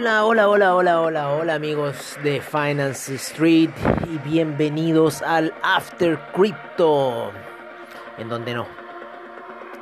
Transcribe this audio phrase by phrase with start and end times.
[0.00, 3.68] Hola, hola, hola, hola, hola, hola amigos de Finance Street
[4.10, 7.30] y bienvenidos al After Crypto,
[8.16, 8.66] en donde nos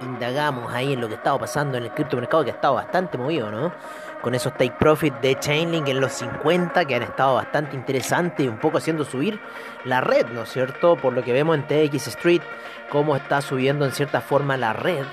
[0.01, 3.53] indagamos ahí en lo que estaba pasando en el criptomercado que ha estado bastante movido,
[3.53, 3.73] ¿no?
[4.21, 8.49] Con esos take profit de Chainlink en los 50 que han estado bastante interesantes y
[8.49, 9.38] un poco haciendo subir
[9.85, 10.97] la red, ¿no es cierto?
[10.97, 12.43] Por lo que vemos en TX Street,
[12.91, 15.05] cómo está subiendo en cierta forma la red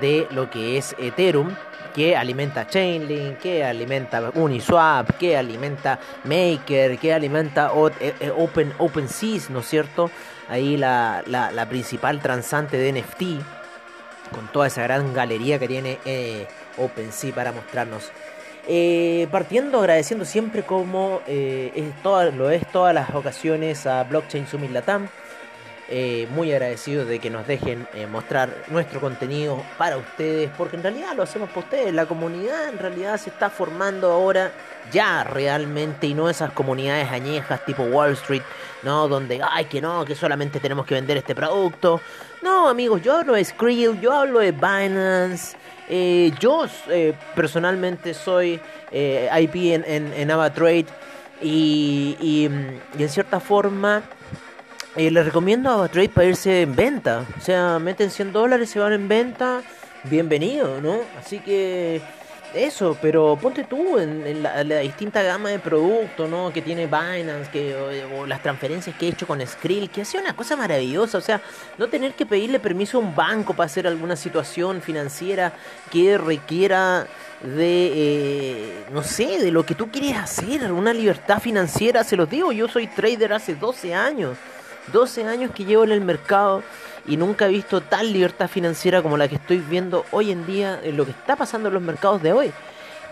[0.00, 1.54] de lo que es Ethereum
[1.94, 8.72] que alimenta Chainlink, que alimenta Uniswap, que alimenta Maker, que alimenta eh, eh, Open,
[9.50, 10.10] ¿no es cierto?
[10.48, 13.22] Ahí la, la, principal transante de NFT,
[14.34, 16.46] con toda esa gran galería que tiene eh,
[16.76, 18.10] OpenSea para mostrarnos.
[19.30, 25.08] partiendo agradeciendo siempre como es lo es todas las ocasiones a Blockchain Summit Latam
[25.92, 30.84] eh, muy agradecidos de que nos dejen eh, mostrar nuestro contenido para ustedes, porque en
[30.84, 31.92] realidad lo hacemos para ustedes.
[31.92, 34.52] La comunidad en realidad se está formando ahora
[34.92, 38.42] ya realmente y no esas comunidades añejas tipo Wall Street,
[38.84, 39.08] ¿no?
[39.08, 42.00] Donde, ay, que no, que solamente tenemos que vender este producto.
[42.40, 45.56] No, amigos, yo hablo de Skrill, yo hablo de Binance.
[45.88, 46.66] Eh, yo
[47.34, 48.60] personalmente soy
[48.92, 50.86] IP en, en, en AvaTrade
[51.42, 52.48] y, y,
[52.96, 54.04] y en cierta forma
[54.96, 57.24] eh, les recomiendo a Trade para irse en venta.
[57.38, 59.62] O sea, meten 100 dólares, se van en venta.
[60.04, 61.00] Bienvenido, ¿no?
[61.18, 62.00] Así que
[62.54, 66.52] eso, pero ponte tú en, la, distinta gama de productos, ¿no?
[66.52, 70.34] Que tiene Binance, que, o, las transferencias que he hecho con Skrill, que hace una
[70.34, 71.18] cosa maravillosa.
[71.18, 71.40] O sea,
[71.78, 75.52] no tener que pedirle permiso a un banco para hacer alguna situación financiera
[75.92, 77.06] que requiera
[77.42, 82.02] de, eh, no sé, de lo que tú quieres hacer, una libertad financiera.
[82.02, 84.36] Se los digo, yo soy trader hace 12 años.
[84.92, 86.62] 12 años que llevo en el mercado
[87.06, 90.80] y nunca he visto tal libertad financiera como la que estoy viendo hoy en día
[90.82, 92.52] en lo que está pasando en los mercados de hoy.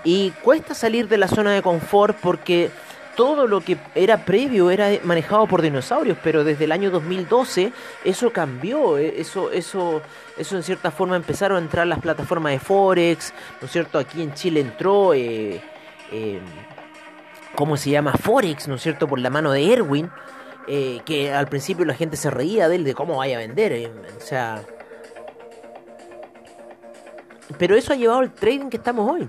[0.05, 2.71] Y cuesta salir de la zona de confort porque
[3.19, 7.73] todo lo que era previo era manejado por dinosaurios, pero desde el año 2012
[8.05, 10.03] eso cambió, eh, eso, eso,
[10.37, 13.99] eso en cierta forma empezaron a entrar las plataformas de Forex, ¿no es cierto?
[13.99, 15.61] Aquí en Chile entró, eh,
[16.13, 16.39] eh,
[17.57, 18.13] ¿cómo se llama?
[18.13, 19.09] Forex, ¿no es cierto?
[19.09, 20.09] Por la mano de Erwin.
[20.67, 23.73] Eh, que al principio la gente se reía de él, de cómo vaya a vender.
[23.73, 24.63] Eh, o sea.
[27.59, 29.29] Pero eso ha llevado al trading que estamos hoy.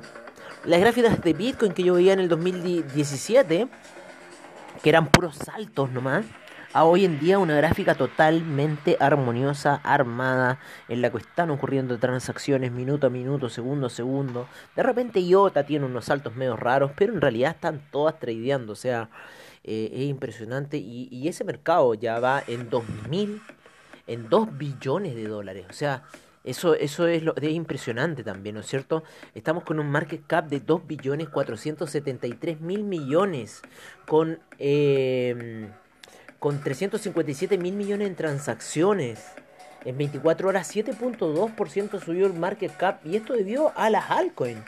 [0.66, 3.68] Las gráficas de Bitcoin que yo veía en el 2017,
[4.84, 6.26] que eran puros saltos nomás,
[6.74, 12.72] a hoy en día una gráfica totalmente armoniosa, armada, en la que están ocurriendo transacciones
[12.72, 14.48] minuto a minuto, segundo a segundo.
[14.76, 18.76] De repente IOTA tiene unos saltos medio raros, pero en realidad están todas tradeando, o
[18.76, 19.10] sea,
[19.64, 23.42] eh, es impresionante y, ese mercado ya va en 2000,
[24.08, 26.04] en 2 billones de dólares, o sea,
[26.44, 29.04] eso, eso es, lo, es impresionante también, ¿no es cierto?
[29.36, 33.62] Estamos con un market cap de 2 billones 473 mil millones,
[34.08, 35.70] con, eh,
[36.40, 39.26] con 357 mil millones en transacciones.
[39.86, 44.60] En 24 horas 7.2% subió el market cap y esto debió a las altcoins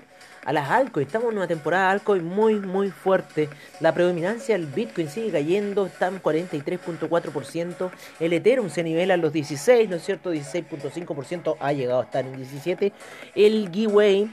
[0.46, 1.08] a las altcoins.
[1.08, 3.50] Estamos en una temporada de altcoin muy, muy fuerte.
[3.80, 7.92] La predominancia del Bitcoin sigue cayendo, está en 43.4%.
[8.20, 10.34] El Ethereum se nivela a los 16, ¿no es cierto?
[10.34, 12.92] 16.5% ha llegado a estar en 17.
[13.36, 14.30] El Giveaway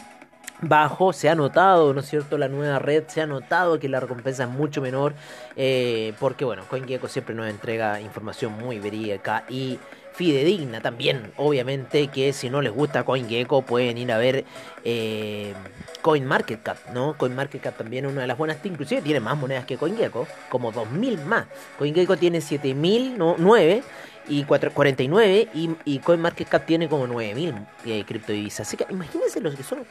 [0.61, 2.37] bajo, se ha notado, ¿no es cierto?
[2.37, 5.15] La nueva red, se ha notado que la recompensa es mucho menor,
[5.55, 9.79] eh, porque bueno, CoinGecko siempre nos entrega información muy verídica y
[10.19, 11.33] fidedigna también.
[11.37, 14.45] Obviamente que si no les gusta CoinGecko pueden ir a ver
[14.85, 15.55] eh,
[16.03, 17.17] CoinMarketCap, ¿no?
[17.17, 21.23] CoinMarketCap también es una de las buenas, inclusive tiene más monedas que CoinGecko, como 2.000
[21.23, 21.47] más.
[21.79, 23.83] CoinGecko tiene 7.009
[24.29, 28.67] y 49 y, y CoinMarketCap tiene como 9.000 eh, criptodivisas.
[28.67, 29.87] Así que imagínense los que son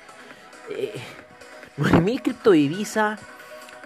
[0.72, 0.92] eh,
[1.78, 3.18] 9.000 criptodivisas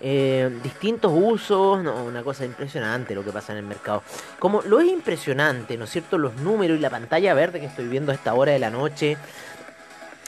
[0.03, 4.01] eh, distintos usos, una cosa impresionante lo que pasa en el mercado.
[4.39, 6.17] Como lo es impresionante, ¿no es cierto?
[6.17, 9.17] Los números y la pantalla verde que estoy viendo a esta hora de la noche.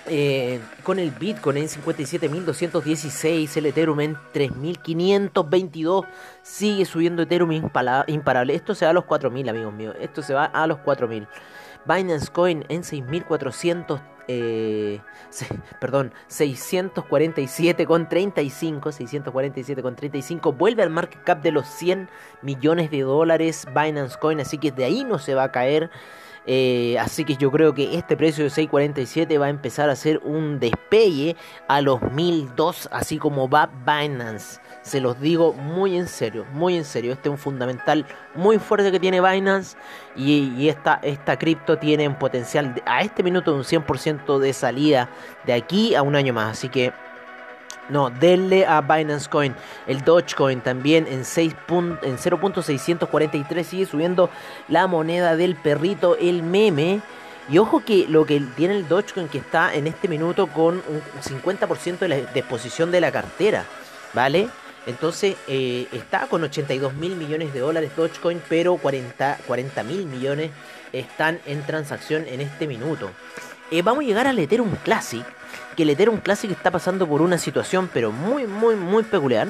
[0.05, 6.05] Eh, con el Bitcoin en 57.216, el Ethereum en 3.522,
[6.43, 7.51] sigue subiendo Ethereum
[8.07, 8.53] imparable.
[8.53, 9.95] Esto se va a los 4.000, amigos míos.
[9.99, 11.27] Esto se va a los 4.000.
[11.85, 14.99] Binance Coin en 6.400 eh,
[15.79, 22.09] perdón, 647 con 35, 647 con 35, vuelve al market cap de los 100
[22.41, 25.89] millones de dólares Binance Coin, así que de ahí no se va a caer.
[26.45, 30.19] Eh, así que yo creo que este precio de 6.47 va a empezar a ser
[30.25, 31.37] un despegue
[31.69, 34.59] a los 1002, así como va Binance.
[34.83, 37.13] Se los digo muy en serio, muy en serio.
[37.13, 39.77] Este es un fundamental muy fuerte que tiene Binance
[40.13, 45.09] y, esta, esta cripto tiene un potencial a este minuto de un 100% de salida
[45.45, 46.51] de aquí a un año más.
[46.51, 46.91] Así que
[47.87, 49.55] No, denle a Binance Coin.
[49.87, 54.29] El Dogecoin también en, 6 en 0.643 sigue subiendo
[54.67, 57.01] la moneda del perrito, el meme.
[57.47, 61.01] Y ojo que lo que tiene el Dogecoin que está en este minuto con un
[61.21, 63.65] 50% de la disposición de la cartera,
[64.13, 64.49] ¿vale?
[64.85, 69.37] Entonces eh, está con 82 mil millones de dólares Dogecoin, pero 40
[69.83, 70.51] mil millones
[70.91, 73.09] están en transacción en este minuto.
[73.71, 75.25] Eh, vamos a llegar al Ethereum Classic,
[75.75, 79.47] que el Ethereum Classic está pasando por una situación pero muy, muy, muy peculiar.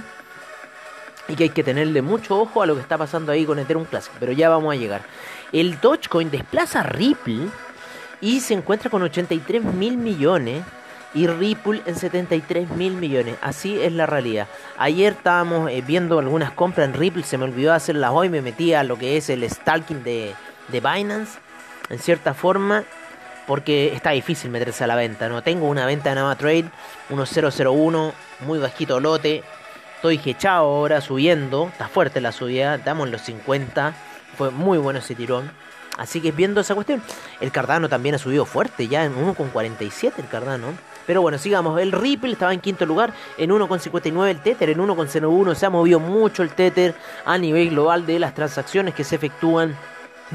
[1.27, 3.85] Y que hay que tenerle mucho ojo a lo que está pasando ahí con Ethereum
[3.85, 5.03] Classic, pero ya vamos a llegar.
[5.53, 7.47] El Dogecoin desplaza Ripple
[8.19, 10.63] y se encuentra con 83 mil millones
[11.13, 13.35] y Ripple en 73 mil millones.
[13.41, 14.47] Así es la realidad.
[14.77, 18.73] Ayer estábamos eh, viendo algunas compras en Ripple, se me olvidó hacerlas hoy, me metí
[18.73, 20.33] a lo que es el stalking de,
[20.69, 21.39] de Binance,
[21.89, 22.83] en cierta forma,
[23.47, 25.29] porque está difícil meterse a la venta.
[25.29, 26.65] No tengo una venta de Nava Trade,
[27.09, 29.43] 1001, muy bajito lote.
[29.95, 33.93] Estoy hechado ahora subiendo, está fuerte la subida, damos los 50,
[34.37, 35.49] fue muy bueno ese tirón.
[35.97, 37.01] Así que viendo esa cuestión,
[37.39, 40.73] el Cardano también ha subido fuerte, ya en 1,47 el Cardano.
[41.05, 41.79] Pero bueno, sigamos.
[41.79, 45.99] El Ripple estaba en quinto lugar, en 1,59 el Tether, en 1,01 se ha movido
[45.99, 46.95] mucho el Tether
[47.25, 49.75] a nivel global de las transacciones que se efectúan.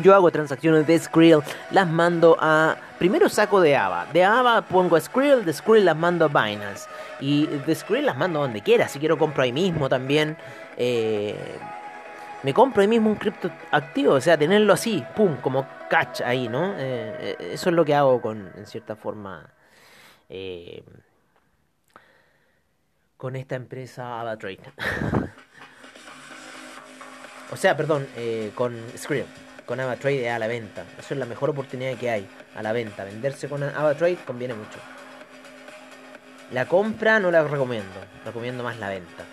[0.02, 2.76] Yo hago transacciones de Skrill, las mando a...
[2.98, 6.88] Primero saco de AVA, de AVA pongo a Skrill, de Skrill las mando a Binance.
[7.20, 10.36] Y de Skrill las mando donde quiera, si quiero compro ahí mismo también.
[10.76, 11.36] Eh,
[12.42, 16.48] me compro ahí mismo un cripto activo, o sea, tenerlo así, pum, como catch ahí,
[16.48, 16.72] ¿no?
[16.74, 19.50] Eh, eh, eso es lo que hago con, en cierta forma,
[20.28, 20.82] eh,
[23.16, 24.60] con esta empresa AvaTrade.
[27.52, 29.26] o sea, perdón, eh, con Skrill,
[29.66, 30.84] con AvaTrade a la venta.
[30.98, 33.04] Eso es la mejor oportunidad que hay, a la venta.
[33.04, 34.78] Venderse con AvaTrade conviene mucho.
[36.52, 39.24] La compra no la recomiendo, recomiendo más la venta.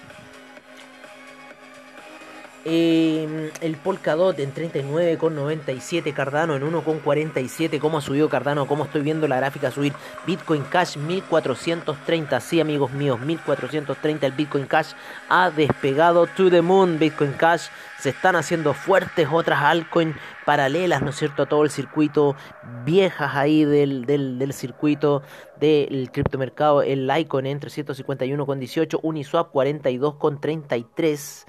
[2.68, 7.78] Eh, el Polkadot en 39,97, Cardano en 1,47.
[7.78, 8.66] ¿Cómo ha subido Cardano?
[8.66, 9.94] ¿Cómo estoy viendo la gráfica subir?
[10.26, 12.40] Bitcoin Cash 1430.
[12.40, 14.26] Sí, amigos míos, 1430.
[14.26, 14.94] El Bitcoin Cash
[15.30, 16.98] ha despegado to the moon.
[16.98, 17.68] Bitcoin Cash
[18.00, 22.36] se están haciendo fuertes otras altcoins paralelas, ¿no es cierto?, a todo el circuito,
[22.84, 25.22] viejas ahí del, del, del circuito
[25.60, 26.82] del criptomercado.
[26.82, 31.46] El Litecoin en 351,18, Uniswap 42,33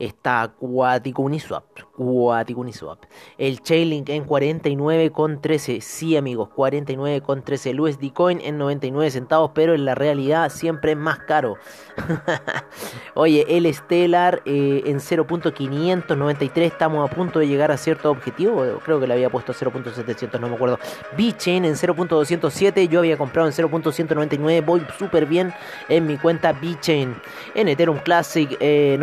[0.00, 1.64] está Acuático Uniswap.
[1.94, 3.04] Cuático Uniswap.
[3.38, 5.80] El Chainlink en 49,13.
[5.80, 7.70] Sí, amigos, 49,13.
[7.70, 11.56] El USD Coin en 99 centavos, pero en la realidad siempre es más caro.
[13.14, 16.62] Oye, el Stellar eh, en 0.593.
[16.62, 18.64] Estamos a punto de llegar a cierto objetivo.
[18.84, 20.78] Creo que le había puesto 0.700, no me acuerdo.
[21.16, 22.88] B-Chain en 0.207.
[22.88, 24.64] Yo había comprado en 0.199.
[24.64, 25.52] Voy súper bien
[25.88, 27.14] en mi cuenta B-Chain.
[27.54, 28.96] En Ethereum Classic eh,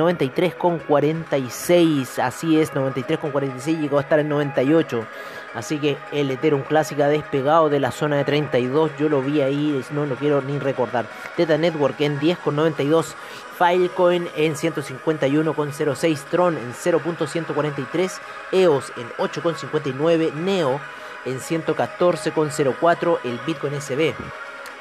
[0.87, 2.19] 93,46.
[2.19, 5.05] Así es, 93,46 llegó a estar en 98.
[5.53, 8.91] Así que el Ethereum Classic ha despegado de la zona de 32.
[8.97, 11.05] Yo lo vi ahí, no lo quiero ni recordar.
[11.35, 13.15] Teta Network en 10,92.
[13.57, 16.19] Filecoin en 151,06.
[16.29, 18.19] Tron en 0.143.
[18.51, 20.33] EOS en 8,59.
[20.33, 20.79] Neo
[21.25, 23.19] en 114,04.
[23.23, 24.13] El Bitcoin SB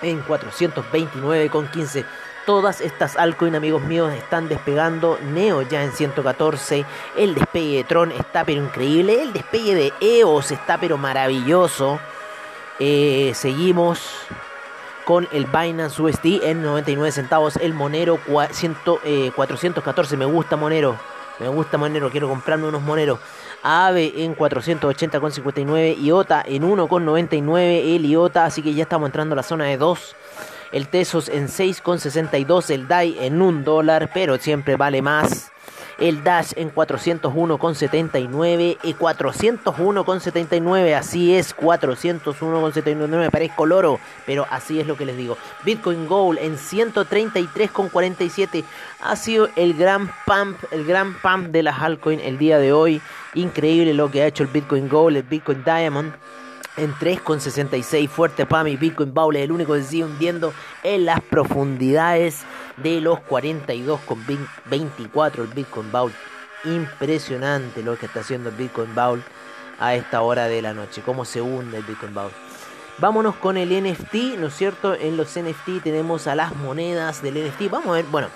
[0.03, 2.05] en 429,15.
[2.47, 5.19] Todas estas altcoins, amigos míos, están despegando.
[5.33, 6.85] Neo ya en 114.
[7.17, 9.21] El despegue de Tron está pero increíble.
[9.21, 11.99] El despegue de EOS está pero maravilloso.
[12.79, 14.13] Eh, seguimos
[15.05, 17.57] con el Binance USD en 99 centavos.
[17.57, 20.15] El Monero 414.
[20.15, 20.97] Eh, Me gusta Monero.
[21.41, 22.13] Me gusta Monero.
[22.13, 23.19] Quiero comprarme unos Moneros.
[23.65, 25.99] AVE en 480,59.
[25.99, 27.97] IOTA en 1,99.
[27.97, 28.45] El IOTA.
[28.45, 30.15] Así que ya estamos entrando a la zona de 2
[30.73, 35.53] el Tesos en 6,62, el DAI en 1 dólar, pero siempre vale más.
[35.99, 44.87] El Dash en 401,79 y 401,79, así es, 401,79, me parezco loro, pero así es
[44.87, 45.39] lo que les digo.
[45.65, 48.63] Bitcoin Gold en 133,47
[49.01, 53.01] ha sido el gran pump, el gran pump de las altcoins el día de hoy.
[53.33, 56.13] Increíble lo que ha hecho el Bitcoin Gold, el Bitcoin Diamond
[56.77, 60.53] en 3,66 fuerte para mi Bitcoin Bowl, el único que sigue hundiendo
[60.83, 62.43] en las profundidades
[62.77, 66.13] de los 42,24 el Bitcoin Bowl.
[66.65, 69.23] Impresionante lo que está haciendo el Bitcoin Bowl
[69.79, 72.31] a esta hora de la noche, cómo se hunde el Bitcoin Bowl.
[72.99, 74.95] Vámonos con el NFT, ¿no es cierto?
[74.95, 77.71] En los NFT tenemos a las monedas del NFT.
[77.71, 78.29] Vamos a ver, bueno,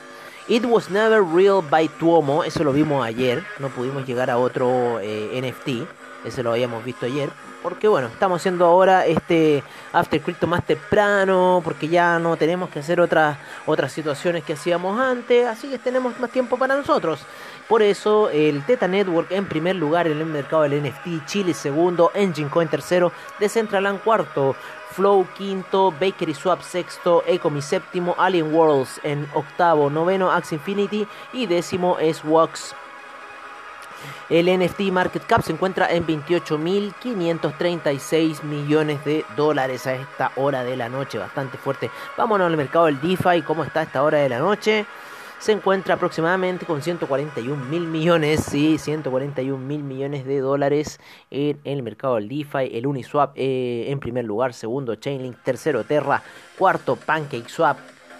[0.49, 4.99] It Was Never Real by Tuomo, eso lo vimos ayer, no pudimos llegar a otro
[5.01, 5.87] eh, NFT,
[6.25, 7.31] ese lo habíamos visto ayer
[7.63, 9.63] Porque bueno, estamos haciendo ahora este
[9.93, 13.37] After Crypto más temprano, porque ya no tenemos que hacer otras,
[13.67, 17.21] otras situaciones que hacíamos antes, así que tenemos más tiempo para nosotros.
[17.69, 22.11] Por eso el Teta Network en primer lugar en el mercado del NFT, Chile segundo,
[22.15, 24.57] Engine Coin tercero, Decentraland cuarto,
[24.91, 31.47] Flow quinto, Bakery Swap sexto, Ecomi séptimo, Alien Worlds en octavo, noveno Axe Infinity y
[31.47, 32.75] décimo es Wax.
[34.29, 40.77] El NFT Market Cap se encuentra en 28.536 millones de dólares a esta hora de
[40.77, 41.91] la noche, bastante fuerte.
[42.17, 44.87] Vámonos al mercado del DeFi, ¿cómo está a esta hora de la noche?
[45.41, 51.83] se encuentra aproximadamente con 141 mil millones, sí, 141 mil millones de dólares en, el
[51.83, 52.77] mercado del DeFi.
[52.77, 56.23] El Uniswap eh, en primer lugar, segundo Chainlink, tercero Terra,
[56.59, 57.79] cuarto PancakeSwap,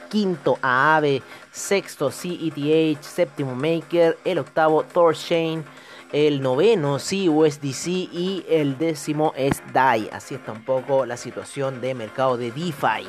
[0.09, 5.65] quinto Aave, sexto CETH, séptimo Maker, el octavo Thorchain,
[6.13, 10.11] el noveno CUSDC y el décimo es DAI.
[10.13, 13.09] Así está un poco la situación de mercado de DeFi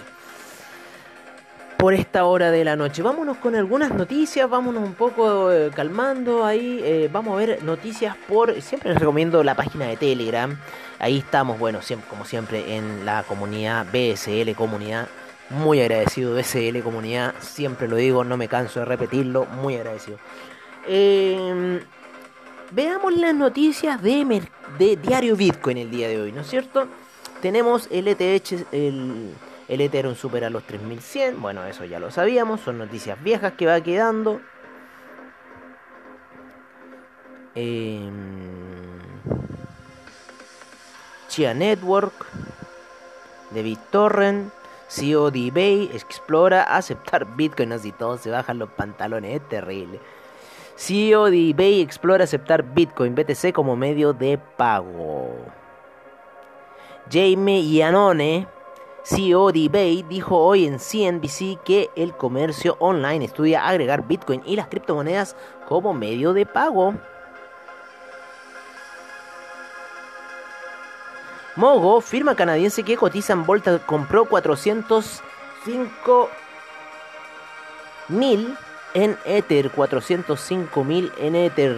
[1.81, 3.01] por esta hora de la noche.
[3.01, 6.79] Vámonos con algunas noticias, vámonos un poco eh, calmando ahí.
[6.83, 8.61] Eh, vamos a ver noticias por.
[8.61, 10.55] Siempre les recomiendo la página de Telegram.
[10.99, 15.07] Ahí estamos, bueno, siempre, como siempre, en la comunidad BSL Comunidad.
[15.51, 17.35] Muy agradecido, BSL Comunidad.
[17.39, 19.45] Siempre lo digo, no me canso de repetirlo.
[19.45, 20.17] Muy agradecido.
[20.87, 21.79] Em,
[22.71, 24.41] veamos las noticias de,
[24.79, 26.87] de Diario Bitcoin el día de hoy, ¿no es cierto?
[27.41, 29.33] Tenemos el ETH, el
[29.71, 31.41] el Ethereum supera los 3100.
[31.41, 32.59] Bueno, eso ya lo sabíamos.
[32.59, 34.41] Son noticias viejas que va quedando.
[37.55, 38.09] Eh,
[41.29, 42.25] Chia Network.
[43.51, 44.51] De BitTorrent.
[44.91, 47.71] CEO de eBay explora aceptar Bitcoin.
[47.71, 49.41] Así todos se bajan los pantalones.
[49.41, 50.01] Es terrible.
[50.89, 55.29] EBay explora aceptar Bitcoin BTC como medio de pago.
[57.09, 58.47] Jamie Iannone
[59.03, 64.55] CEO de eBay dijo hoy en CNBC que el comercio online estudia agregar Bitcoin y
[64.57, 65.35] las criptomonedas
[65.67, 66.95] como medio de pago.
[71.55, 76.29] Mogo, firma canadiense que cotiza en Volta, compró 405
[78.07, 78.55] mil
[78.93, 81.75] en Ether, 405 mil en Ether,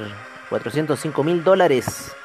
[0.49, 2.15] 405 mil dólares.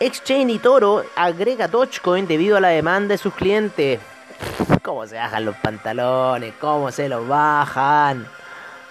[0.00, 4.00] Exchange y Toro agrega Dogecoin debido a la demanda de sus clientes.
[4.82, 6.54] ¿Cómo se bajan los pantalones?
[6.60, 8.26] ¿Cómo se los bajan?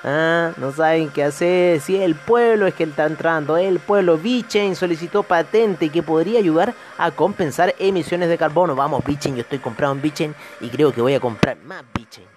[0.04, 0.54] ¿Ah?
[0.58, 1.82] No saben qué hacer.
[1.82, 4.18] Si el pueblo es que está entrando, el pueblo.
[4.18, 8.76] VeChain solicitó patente que podría ayudar a compensar emisiones de carbono.
[8.76, 12.28] Vamos, VeChain, yo estoy comprando en VeChain y creo que voy a comprar más VeChain.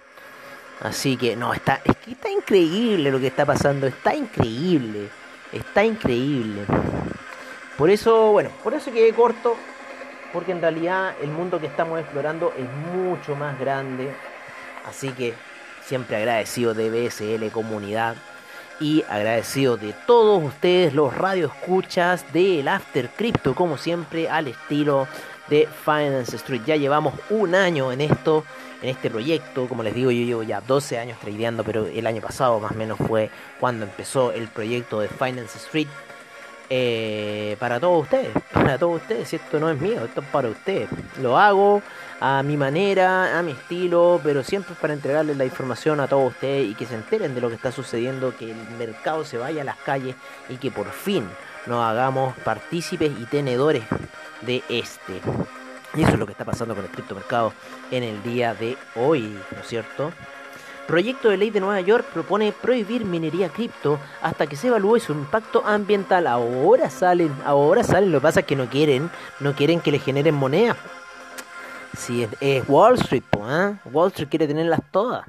[0.81, 3.87] Así que no, está, es que está increíble lo que está pasando.
[3.87, 5.09] Está increíble.
[5.53, 6.65] Está increíble.
[7.77, 9.55] Por eso, bueno, por eso quedé corto,
[10.33, 14.11] porque en realidad el mundo que estamos explorando es mucho más grande.
[14.85, 15.33] Así que
[15.85, 18.15] siempre agradecido de BSL Comunidad
[18.79, 25.07] y agradecido de todos ustedes, los radioescuchas del After Crypto, como siempre, al estilo
[25.47, 26.61] de Finance Street.
[26.65, 28.43] Ya llevamos un año en esto,
[28.81, 29.67] en este proyecto.
[29.67, 32.75] Como les digo, yo llevo ya 12 años tradeando, pero el año pasado más o
[32.75, 35.87] menos fue cuando empezó el proyecto de Finance Street.
[36.69, 40.47] Eh, para todos ustedes, para todos ustedes, si esto no es mío, esto es para
[40.47, 40.89] ustedes.
[41.21, 41.81] Lo hago
[42.19, 46.69] a mi manera, a mi estilo, pero siempre para entregarles la información a todos ustedes
[46.69, 49.65] y que se enteren de lo que está sucediendo, que el mercado se vaya a
[49.65, 50.15] las calles
[50.49, 51.27] y que por fin
[51.65, 53.83] nos hagamos partícipes y tenedores
[54.41, 55.21] de este.
[55.95, 57.53] Y eso es lo que está pasando con el criptomercado
[57.91, 60.11] en el día de hoy, ¿no es cierto?
[60.87, 65.13] Proyecto de ley de Nueva York propone prohibir minería cripto hasta que se evalúe su
[65.13, 66.27] impacto ambiental.
[66.27, 68.11] Ahora salen, ahora salen.
[68.11, 69.09] Lo que pasa es que no quieren,
[69.39, 70.75] no quieren que le generen moneda.
[71.97, 73.75] Si es, Wall Street, ¿eh?
[73.91, 75.25] Wall Street quiere tenerlas todas.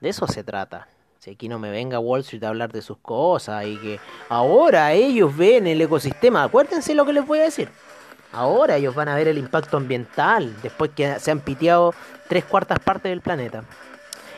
[0.00, 0.88] De eso se trata.
[1.20, 4.92] Si aquí no me venga Wall Street a hablar de sus cosas y que ahora
[4.92, 6.42] ellos ven el ecosistema.
[6.42, 7.68] Acuérdense lo que les voy a decir.
[8.32, 11.94] Ahora ellos van a ver el impacto ambiental después que se han piteado
[12.28, 13.62] tres cuartas partes del planeta.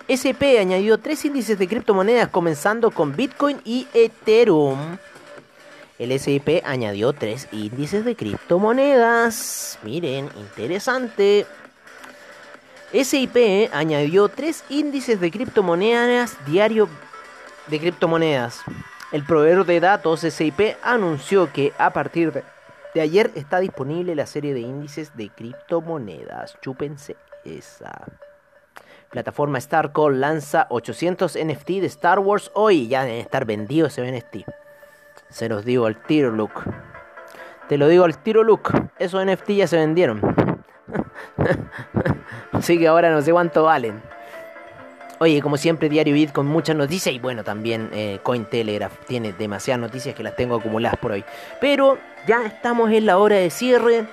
[0.09, 4.97] SP añadió tres índices de criptomonedas comenzando con Bitcoin y Ethereum.
[5.99, 9.79] El SIP añadió tres índices de criptomonedas.
[9.83, 11.45] Miren, interesante.
[12.93, 16.89] SIP añadió tres índices de criptomonedas diario
[17.67, 18.63] de criptomonedas.
[19.13, 22.45] El proveedor de datos SIP anunció que a partir de,
[22.95, 26.57] de ayer está disponible la serie de índices de criptomonedas.
[26.63, 28.07] Chúpense esa.
[29.11, 32.89] Plataforma Starcall lanza 800 NFT de Star Wars hoy.
[32.89, 34.49] Ya deben estar vendidos ese NFT.
[35.31, 36.65] Se los digo al tiro, look.
[37.69, 38.71] Te lo digo al tiro, Luke.
[38.99, 40.23] Esos NFT ya se vendieron.
[42.53, 44.03] Así que ahora no sé cuánto valen.
[45.21, 49.81] Oye, como siempre, Diario Bit con muchas noticias y bueno, también eh, Cointelegraph tiene demasiadas
[49.81, 51.25] noticias que las tengo acumuladas por hoy.
[51.61, 54.07] Pero ya estamos en la hora de cierre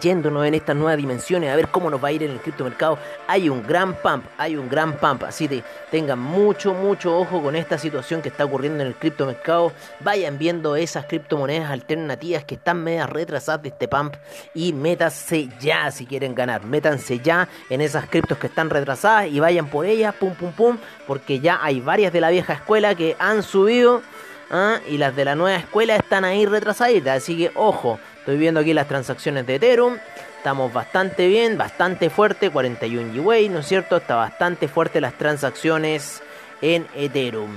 [0.00, 2.98] yéndonos en estas nuevas dimensiones a ver cómo nos va a ir en el criptomercado.
[3.26, 7.56] Hay un gran pump, hay un gran pump, así que tengan mucho, mucho ojo con
[7.56, 9.72] esta situación que está ocurriendo en el criptomercado.
[10.00, 14.14] Vayan viendo esas criptomonedas alternativas que están medias retrasadas de este pump
[14.54, 16.64] y métanse ya si quieren ganar.
[16.64, 20.78] Métanse ya en esas criptos que están retrasadas y vayan por ellas, pum, pum, pum,
[21.06, 24.02] porque ya hay varias de la vieja escuela que han subido.
[24.50, 24.80] ¿ah?
[24.88, 28.74] Y las de la nueva escuela están ahí retrasaditas, así que ojo, Estoy viendo aquí
[28.74, 29.96] las transacciones de Ethereum.
[30.36, 33.96] Estamos bastante bien, bastante fuerte, 41 GWay, ¿no es cierto?
[33.96, 36.22] Está bastante fuerte las transacciones
[36.60, 37.50] en Ethereum.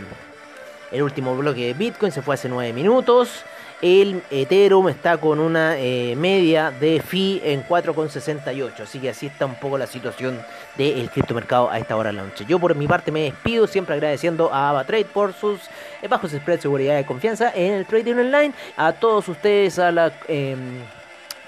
[0.89, 3.43] El último bloque de Bitcoin se fue hace 9 minutos.
[3.81, 8.83] El Ethereum está con una eh, media de fee en 4,68.
[8.83, 10.39] Así que así está un poco la situación
[10.77, 12.45] del criptomercado a esta hora de la noche.
[12.47, 15.59] Yo por mi parte me despido, siempre agradeciendo a AvaTrade por sus
[16.01, 18.53] eh, bajos spread, seguridad y confianza en el trading online.
[18.77, 20.81] A todos ustedes, a la em,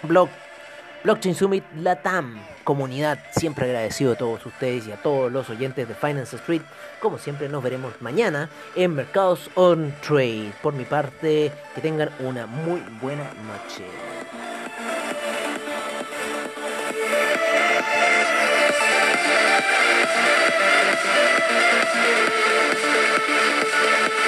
[0.03, 0.29] blog,
[1.03, 5.93] Blockchain Summit Latam comunidad, siempre agradecido a todos ustedes y a todos los oyentes de
[5.93, 6.61] Finance Street.
[6.99, 10.53] Como siempre, nos veremos mañana en Mercados on Trade.
[10.61, 13.83] Por mi parte, que tengan una muy buena noche.
[23.73, 24.22] Música